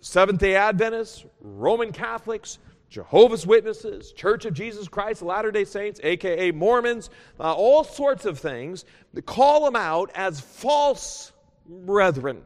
[0.00, 6.52] Seventh day Adventists, Roman Catholics, Jehovah's Witnesses, Church of Jesus Christ, Latter day Saints, aka
[6.52, 8.84] Mormons, uh, all sorts of things,
[9.26, 11.32] call them out as false
[11.66, 12.42] brethren.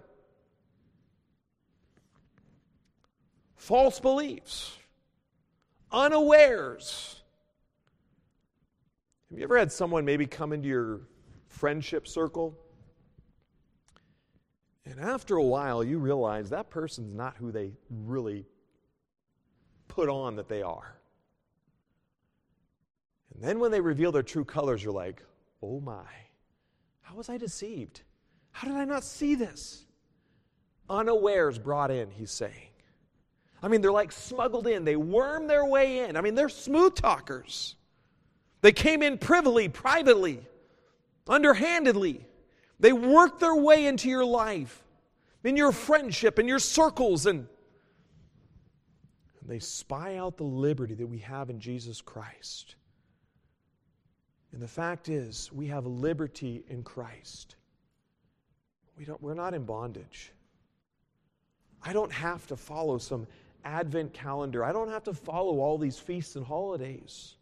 [3.62, 4.76] False beliefs,
[5.92, 7.22] unawares.
[9.30, 11.02] Have you ever had someone maybe come into your
[11.46, 12.58] friendship circle
[14.84, 18.46] and after a while, you realize that person's not who they really
[19.86, 20.96] put on that they are.
[23.32, 25.22] And then when they reveal their true colors, you're like,
[25.62, 26.10] oh my,
[27.00, 28.02] how was I deceived?
[28.50, 29.86] How did I not see this?
[30.90, 32.71] Unawares brought in, he's saying.
[33.62, 34.84] I mean, they're like smuggled in.
[34.84, 36.16] They worm their way in.
[36.16, 37.76] I mean, they're smooth talkers.
[38.60, 40.40] They came in privily, privately,
[41.28, 42.26] underhandedly.
[42.80, 44.82] They work their way into your life,
[45.44, 47.46] in your friendship, in your circles, and
[49.44, 52.76] they spy out the liberty that we have in Jesus Christ.
[54.52, 57.56] And the fact is, we have liberty in Christ.
[58.96, 60.32] We don't, we're not in bondage.
[61.82, 63.26] I don't have to follow some
[63.64, 64.64] Advent calendar.
[64.64, 67.34] I don't have to follow all these feasts and holidays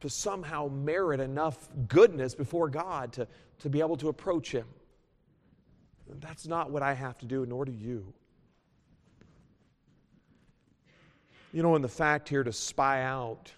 [0.00, 3.28] to somehow merit enough goodness before God to,
[3.60, 4.66] to be able to approach Him.
[6.20, 8.12] That's not what I have to do, nor do you.
[11.52, 13.52] You know, in the fact here to spy out,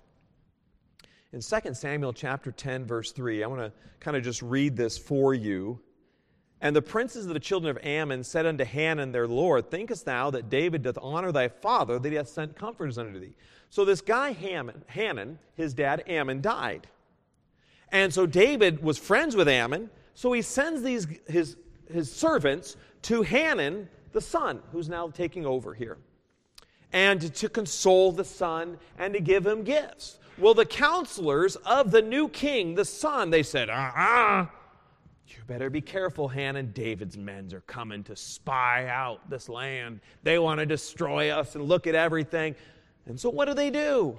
[1.33, 4.99] in 2 Samuel chapter 10, verse 3, I want to kind of just read this
[4.99, 5.81] for you.
[6.65, 10.31] And the princes of the children of Ammon said unto Hanan their Lord, Thinkest thou
[10.31, 13.35] that David doth honor thy father, that he hath sent comforters unto thee?
[13.69, 16.87] So this guy Haman, Hanun, his dad Ammon, died.
[17.93, 21.59] And so David was friends with Ammon, so he sends these, his,
[21.93, 25.99] his servants to Hanan, the son, who's now taking over here,
[26.95, 30.19] and to console the son and to give him gifts.
[30.39, 34.47] Well, the counselors of the new king, the son, they said, uh uh-uh, uh
[35.27, 36.73] you better be careful, Hanun.
[36.73, 40.01] David's men are coming to spy out this land.
[40.23, 42.55] They want to destroy us and look at everything.
[43.07, 44.19] And so, what do they do?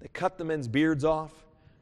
[0.00, 1.32] They cut the men's beards off,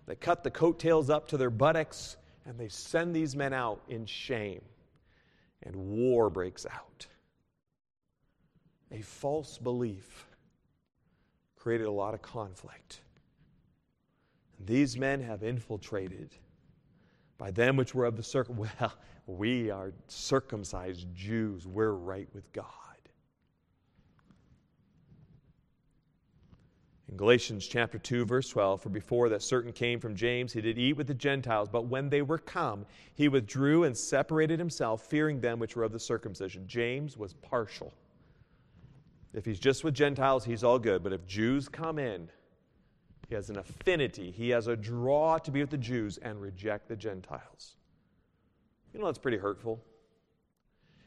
[0.06, 4.06] they cut the coattails up to their buttocks, and they send these men out in
[4.06, 4.62] shame.
[5.62, 7.06] And war breaks out.
[8.90, 10.26] A false belief
[11.56, 13.00] created a lot of conflict.
[14.58, 16.34] And these men have infiltrated
[17.38, 18.68] by them which were of the circum.
[18.80, 18.92] Well,
[19.26, 21.66] we are circumcised Jews.
[21.66, 22.66] We're right with God.
[27.08, 30.78] In Galatians chapter 2, verse 12, for before that certain came from James, he did
[30.78, 35.40] eat with the Gentiles, but when they were come, he withdrew and separated himself, fearing
[35.40, 36.66] them which were of the circumcision.
[36.66, 37.92] James was partial.
[39.32, 41.02] If he's just with Gentiles, he's all good.
[41.02, 42.28] But if Jews come in,
[43.28, 46.88] he has an affinity, he has a draw to be with the Jews and reject
[46.88, 47.76] the Gentiles.
[48.92, 49.82] You know, that's pretty hurtful.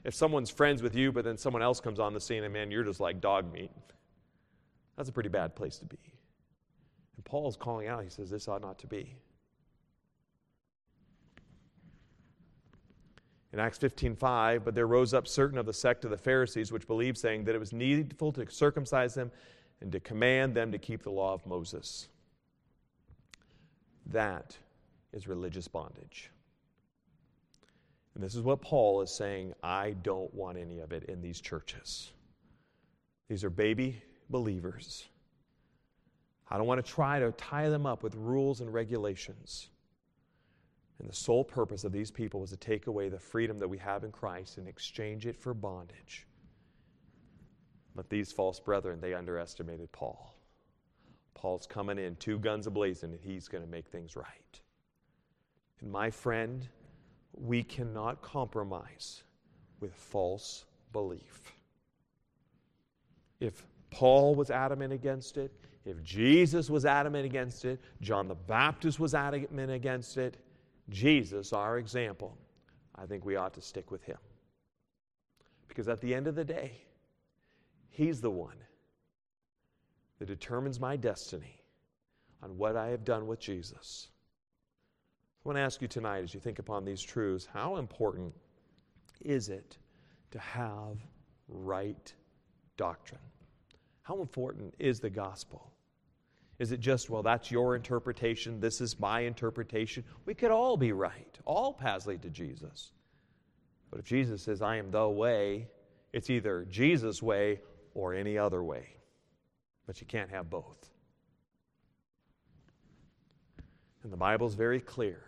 [0.03, 2.71] If someone's friends with you, but then someone else comes on the scene and man,
[2.71, 3.71] you're just like dog meat,
[4.95, 5.99] that's a pretty bad place to be.
[7.15, 9.15] And Paul's calling out, he says, this ought not to be.
[13.53, 16.85] In Acts 15:5, but there rose up certain of the sect of the Pharisees which
[16.85, 19.31] believed, saying that it was needful to circumcise them
[19.81, 22.07] and to command them to keep the law of Moses.
[24.07, 24.57] That
[25.13, 26.31] is religious bondage.
[28.15, 31.39] And this is what Paul is saying I don't want any of it in these
[31.39, 32.11] churches.
[33.29, 35.05] These are baby believers.
[36.49, 39.69] I don't want to try to tie them up with rules and regulations.
[40.99, 43.77] And the sole purpose of these people was to take away the freedom that we
[43.77, 46.25] have in Christ and exchange it for bondage.
[47.97, 50.35] But these false brethren, they underestimated Paul.
[51.33, 54.61] Paul's coming in, two guns ablazing, and he's going to make things right.
[55.81, 56.67] And my friend,
[57.33, 59.23] we cannot compromise
[59.79, 61.41] with false belief.
[63.39, 65.51] If Paul was adamant against it,
[65.83, 70.37] if Jesus was adamant against it, John the Baptist was adamant against it,
[70.89, 72.37] Jesus, our example,
[72.95, 74.17] I think we ought to stick with him.
[75.67, 76.83] Because at the end of the day,
[77.89, 78.57] he's the one
[80.19, 81.61] that determines my destiny
[82.41, 84.09] on what I have done with Jesus.
[85.43, 88.33] I want to ask you tonight, as you think upon these truths, how important
[89.21, 89.77] is it
[90.31, 90.97] to have
[91.47, 92.13] right
[92.75, 93.21] doctrine?
[94.01, 95.71] How important is the gospel?
[96.59, 100.03] Is it just, well, that's your interpretation, this is my interpretation?
[100.25, 101.37] We could all be right.
[101.45, 102.91] All paths lead to Jesus.
[103.91, 105.67] But if Jesus says, I am the way,
[106.13, 107.59] it's either Jesus' way
[107.97, 108.85] or any other way.
[109.87, 110.89] But you can't have both.
[114.03, 115.23] And the Bible's very clear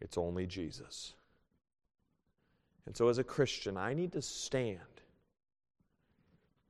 [0.00, 1.14] it's only Jesus.
[2.86, 4.78] And so, as a Christian, I need to stand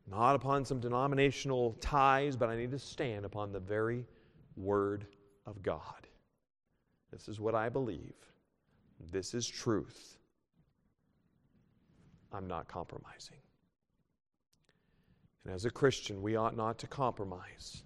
[0.08, 4.06] not upon some denominational ties, but I need to stand upon the very
[4.56, 5.06] Word
[5.44, 6.06] of God.
[7.12, 8.14] This is what I believe.
[9.12, 10.16] This is truth.
[12.32, 13.36] I'm not compromising.
[15.46, 17.84] And as a Christian, we ought not to compromise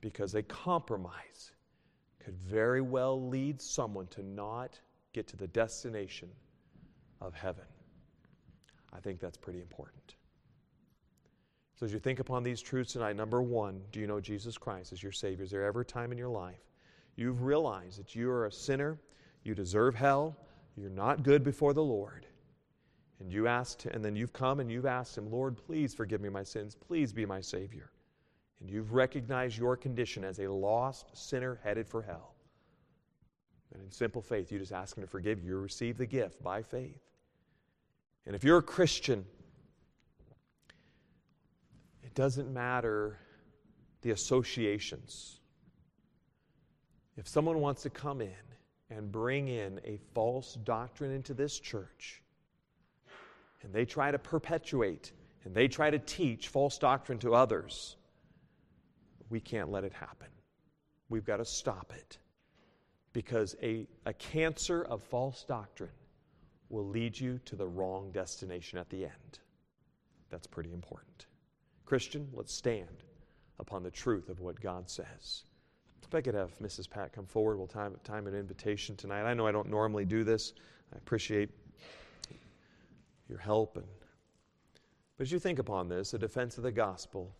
[0.00, 1.52] because a compromise
[2.18, 4.80] could very well lead someone to not
[5.12, 6.30] get to the destination
[7.20, 7.66] of heaven.
[8.90, 10.14] I think that's pretty important.
[11.74, 14.94] So, as you think upon these truths tonight, number one, do you know Jesus Christ
[14.94, 15.44] as your Savior?
[15.44, 16.70] Is there ever a time in your life
[17.16, 18.98] you've realized that you are a sinner,
[19.44, 20.38] you deserve hell,
[20.78, 22.26] you're not good before the Lord?
[23.22, 26.28] And you asked, and then you've come and you've asked Him, Lord, please forgive me
[26.28, 27.92] my sins, please be my Savior.
[28.60, 32.34] And you've recognized your condition as a lost sinner headed for hell.
[33.72, 35.50] And in simple faith, you just ask Him to forgive you.
[35.50, 37.00] You receive the gift by faith.
[38.26, 39.24] And if you're a Christian,
[42.02, 43.18] it doesn't matter
[44.00, 45.38] the associations.
[47.16, 48.34] If someone wants to come in
[48.90, 52.21] and bring in a false doctrine into this church,
[53.62, 55.12] and they try to perpetuate
[55.44, 57.96] and they try to teach false doctrine to others,
[59.28, 60.28] we can't let it happen.
[61.08, 62.18] We've got to stop it.
[63.12, 65.90] Because a, a cancer of false doctrine
[66.70, 69.38] will lead you to the wrong destination at the end.
[70.30, 71.26] That's pretty important.
[71.84, 73.04] Christian, let's stand
[73.58, 75.44] upon the truth of what God says.
[76.02, 76.88] If I could have Mrs.
[76.88, 79.24] Pat come forward, we'll time, time an invitation tonight.
[79.24, 80.54] I know I don't normally do this.
[80.94, 81.50] I appreciate
[83.28, 83.76] your help.
[83.76, 83.86] And,
[85.16, 87.34] but as you think upon this, a defense of the gospel,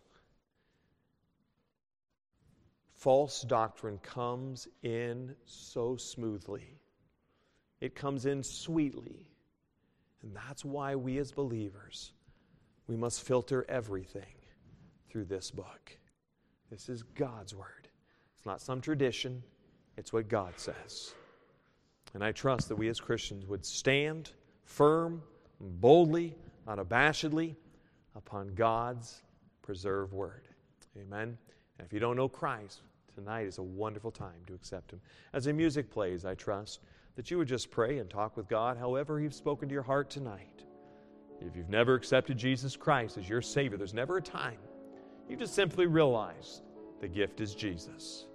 [2.93, 6.79] false doctrine comes in so smoothly.
[7.81, 9.29] It comes in sweetly.
[10.21, 12.13] And that's why we as believers,
[12.87, 14.35] we must filter everything
[15.09, 15.97] through this book.
[16.71, 17.89] This is God's Word.
[18.37, 19.43] It's not some tradition,
[19.97, 21.13] it's what God says.
[22.13, 24.31] And I trust that we as Christians would stand
[24.63, 25.21] firm,
[25.59, 26.35] boldly,
[26.67, 27.55] unabashedly
[28.15, 29.21] upon God's
[29.61, 30.47] preserved Word.
[30.97, 31.37] Amen.
[31.77, 32.81] And if you don't know Christ,
[33.15, 35.01] tonight is a wonderful time to accept Him.
[35.33, 36.81] As the music plays, I trust
[37.15, 40.09] that you would just pray and talk with God however He's spoken to your heart
[40.09, 40.63] tonight.
[41.41, 44.57] If you've never accepted Jesus Christ as your Savior, there's never a time.
[45.29, 46.61] You just simply realize
[47.01, 48.25] the gift is Jesus.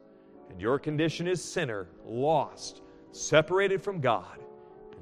[0.51, 4.39] And your condition is sinner, lost, separated from God.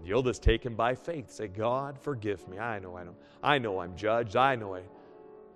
[0.06, 1.32] You'll just take Him by faith.
[1.32, 2.60] Say, God, forgive me.
[2.60, 3.16] I know I don't.
[3.42, 4.36] I know I'm judged.
[4.36, 4.82] I know I,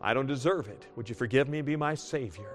[0.01, 0.87] I don't deserve it.
[0.97, 2.51] Would you forgive me and be my Savior?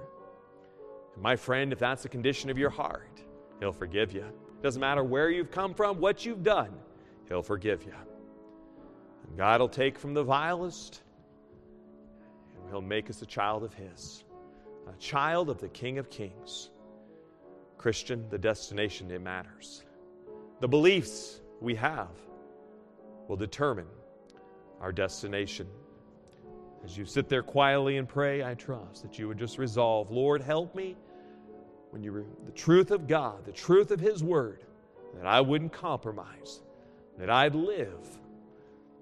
[1.13, 3.23] And my friend, if that's the condition of your heart,
[3.61, 4.25] He'll forgive you.
[4.61, 6.71] Doesn't matter where you've come from, what you've done,
[7.29, 7.93] He'll forgive you.
[9.27, 11.01] And God will take from the vilest
[12.57, 14.25] and He'll make us a child of His,
[14.93, 16.71] a child of the King of Kings.
[17.77, 19.83] Christian, the destination, it matters.
[20.59, 22.09] The beliefs we have
[23.27, 23.87] will determine
[24.81, 25.67] our destination.
[26.83, 30.41] As you sit there quietly and pray, I trust that you would just resolve, Lord,
[30.41, 30.95] help me
[31.89, 34.63] when you re- the truth of God, the truth of His Word,
[35.15, 36.61] that I wouldn't compromise,
[37.17, 38.19] that I'd live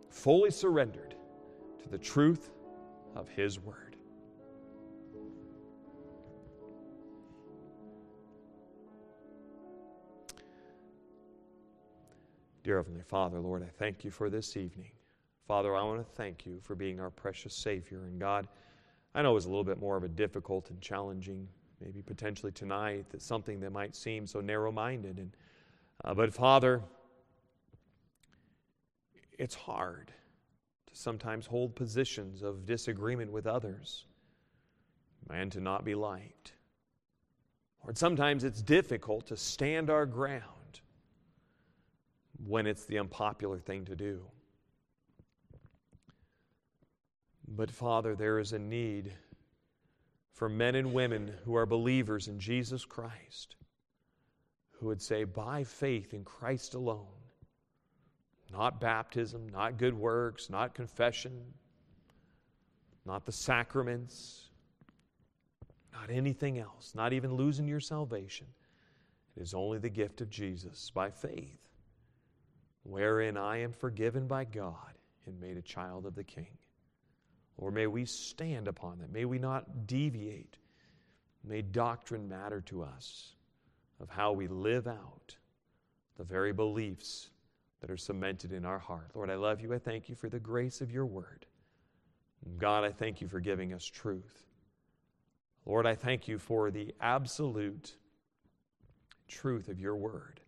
[0.09, 1.15] fully surrendered
[1.81, 2.51] to the truth
[3.15, 3.92] of His Word.
[12.63, 14.91] Dear Heavenly Father, Lord, I thank you for this evening.
[15.45, 18.05] Father, I want to thank you for being our precious Savior.
[18.05, 18.47] And God,
[19.13, 21.49] I know it was a little bit more of a difficult and challenging,
[21.83, 25.17] maybe potentially tonight, that something that might seem so narrow minded.
[25.17, 25.35] And,
[26.05, 26.81] uh, but Father,
[29.37, 30.13] it's hard
[30.87, 34.05] to sometimes hold positions of disagreement with others
[35.29, 36.53] and to not be liked.
[37.83, 40.43] Lord, sometimes it's difficult to stand our ground
[42.45, 44.25] when it's the unpopular thing to do.
[47.47, 49.11] But, Father, there is a need
[50.33, 53.55] for men and women who are believers in Jesus Christ
[54.83, 57.07] who would say, by faith in Christ alone,
[58.51, 61.53] not baptism, not good works, not confession,
[63.05, 64.49] not the sacraments,
[65.93, 68.47] not anything else, not even losing your salvation.
[69.37, 71.62] It is only the gift of Jesus by faith,
[72.83, 76.57] wherein I am forgiven by God and made a child of the King.
[77.57, 79.11] Or may we stand upon that.
[79.11, 80.57] May we not deviate.
[81.43, 83.35] May doctrine matter to us
[83.99, 85.35] of how we live out
[86.17, 87.29] the very beliefs
[87.81, 89.11] that are cemented in our heart.
[89.13, 89.73] Lord, I love you.
[89.73, 91.45] I thank you for the grace of your word.
[92.57, 94.45] God, I thank you for giving us truth.
[95.65, 97.95] Lord, I thank you for the absolute
[99.27, 100.41] truth of your word.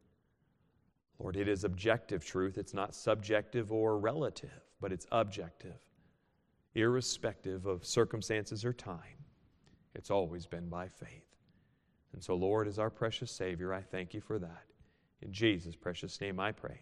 [1.19, 2.57] Lord, it is objective truth.
[2.57, 5.79] It's not subjective or relative, but it's objective
[6.75, 8.99] irrespective of circumstances or time.
[9.95, 11.23] It's always been by faith.
[12.13, 14.65] And so, Lord, as our precious Savior, I thank you for that.
[15.21, 16.81] In Jesus' precious name I pray.